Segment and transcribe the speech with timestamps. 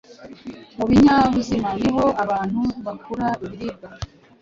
[0.77, 3.87] Mu binyabuzima ni ho abantu bakura ibiribwa,